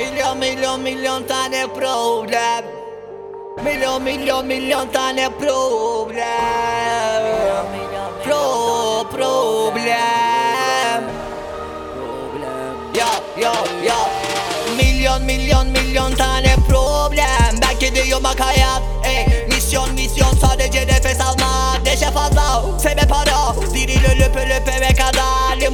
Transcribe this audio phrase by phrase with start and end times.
[0.00, 2.64] Milion, milion, milion tane problem.
[3.62, 6.89] Milion, milion, milion tane problem.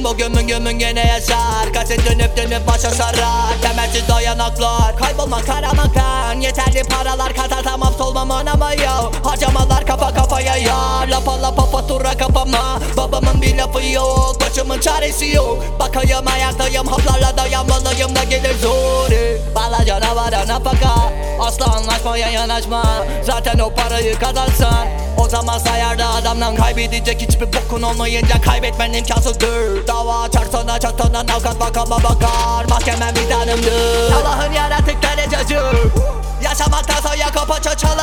[0.07, 1.73] Kadar gömün gömün gene yaşar.
[1.73, 3.61] Kaset dönüp dönüp başa sarar.
[3.61, 4.97] Temelsiz dayanaklar.
[4.97, 12.17] Kaybolmak karamaktan Yeterli paralar kazanamam solmam ama ya Harcamalar kafa kafaya ya Lapa lapa fatura
[12.17, 12.79] kafama.
[12.97, 15.79] Babamın bir lafı yok Başımın çaresi yok.
[15.79, 19.16] Bakayım ayaktayım haplarla dayanmalıyım da gelir zor
[19.55, 20.95] Bala canavara nafaka
[21.41, 22.83] Asla anlaşmaya yanaşma.
[23.23, 24.87] Zaten o parayı kazansan
[25.17, 29.87] O zaman sayarda adamdan kaybedecek hiçbir bokun olmayınca kaybetmen imkansızdır.
[29.87, 32.65] Dava açarsan çatana avukat makama bakar.
[32.69, 35.91] Mahkemen vicdanımdır Allah'ın yaratıkları cacır.
[36.43, 37.96] Yaşamaktansa yakıp aç çalarım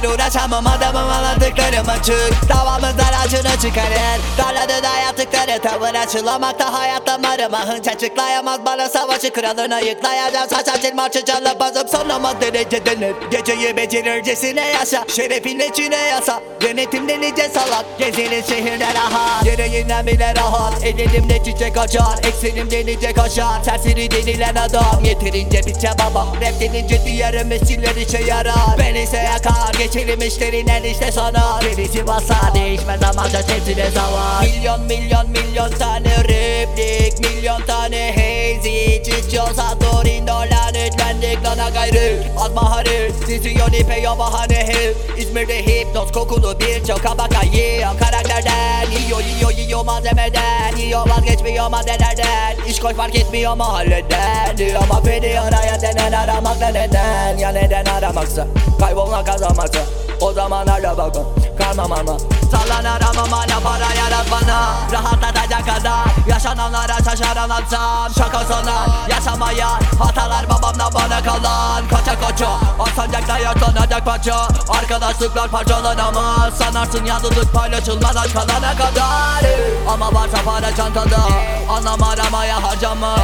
[0.00, 2.48] Kasar uğraşamam adamım anladıklarım açık.
[2.48, 4.20] Davamızlar acını çıkarır.
[4.38, 10.48] Darladı da yaptıkları tavır açılamakta hayat damarım Ahınç açıklayamaz bana savaşı kralına yıklayacağım.
[10.50, 13.14] Saç açıl marşı çalıp bazıp sonlamaz derece denir.
[13.30, 16.40] Geceyi becerircesine yaşa Şerefin içine yasa.
[16.62, 22.18] Yönetimde nice salak Gezenin şehirde rahat Gereğinden bile rahat El elimde çiçek açar.
[22.24, 25.04] Eksenimde nice kaşar Serseri denilen adam.
[25.04, 28.78] Yeterince biçe baba Rap denince diğer mesiller işe yarar.
[28.78, 32.54] Ben ise yakar Geçelim işlerinden işte sana Birisi basar.
[32.54, 34.42] Değişmez ama da hepsine savaş.
[34.42, 39.02] Milyon milyon milyon tane replik Milyon tane hazy.
[39.02, 42.22] Çıkıyor Santorin dolar Ütlendik lana gayrı.
[42.38, 49.20] Az baharı Sizyon ipe yo bahane hep İzmir'de hipnoz kokulu birçok kabaka yiyor Karakterden Yiyor
[49.20, 52.56] yiyor yiyor malzemeden Yiyor vazgeçmiyor maddelerden.
[52.68, 54.56] İş koy fark etmiyor mahalleden.
[54.56, 57.38] Diyor beni araya denen aramakla neden?
[57.38, 58.46] Ya neden aramaksa
[58.80, 59.80] Kaybolmak kazanmaksa
[60.20, 61.22] O zaman hala bakma
[61.58, 62.16] Karma marma
[62.50, 64.74] Sallan aramam hala para yarat bana.
[64.92, 69.68] Rahatlatacak kadar Yaşananlara şaşar anlatsam Şaka sana yaşamaya
[69.98, 70.89] Hatalar babamla
[71.30, 72.50] kalan Kaça kaça.
[72.78, 74.48] Asancakta yaşanacak parça
[74.78, 76.58] Arkadaşlıklar parçalanamaz.
[76.58, 79.44] Sanarsın yalnızlık paylaşılmaz aç kalana kadar.
[79.88, 81.20] Ama varsa para çantada
[81.68, 83.16] Anlam aramaya harcama.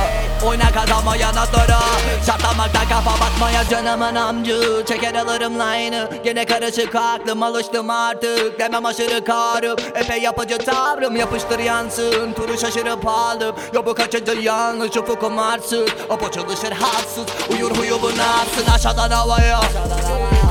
[0.47, 1.81] Oyna kazanmaya natlara
[2.27, 8.59] Şartlamakta kafa batmaya canımın amcı Çeker alırım line'ı Gene karışık aklım alıştım artık.
[8.59, 9.77] Demem aşırı karım.
[9.95, 12.33] Epey yapıcı tavrım Yapıştır yansın.
[12.33, 13.57] Turu şaşırıp aldım.
[13.75, 17.27] Ya bu kaçıncı yanlış Ufukum arsız Apo çalışır haksız.
[17.51, 19.61] Uyur huyu bu nasıl Aşağıdan havaya.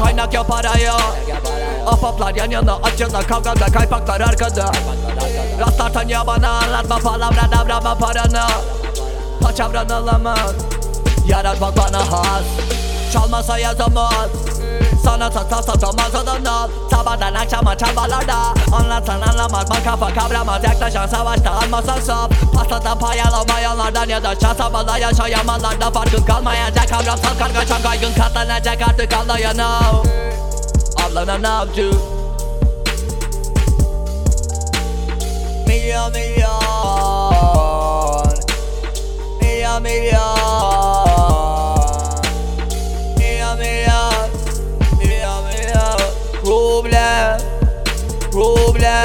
[0.04, 0.98] Kaynak ya paraya.
[1.86, 4.72] Ahbaplar yan yana açılır kavgada kaypaklar arkada.
[5.60, 8.48] Rastlarsan ya bana anlatma palavra davrama paranı
[9.42, 10.56] Paçavran alamaz
[11.28, 12.44] Yaratmak bana has.
[13.14, 14.30] Çalmasa yazamaz
[15.04, 18.36] sana sata satamaz adamlar Sabahdan akşama çabalarda
[18.74, 24.74] Anlatsan anlamaz bak kafa kavramaz Yaklaşan savaşta almasan saf Pastadan pay alamayanlardan ya da şansa
[24.74, 29.80] bala yaşayamalarda Farkın kalmayacak kavramsal kargaşa kaygın katlanacak artık anlayana
[31.06, 31.92] Avlanan avcı
[35.68, 36.66] Milyon milyon
[39.42, 40.15] Milyon milyon
[48.76, 49.05] мовляв.